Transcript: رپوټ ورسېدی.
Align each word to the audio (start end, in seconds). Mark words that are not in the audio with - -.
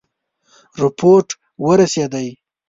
رپوټ 0.81 1.27
ورسېدی. 1.65 2.27